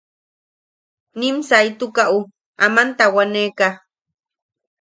Nim 1.19 1.35
saitukaʼu 1.49 2.19
aman 2.65 2.89
tawaneʼeka. 2.97 3.67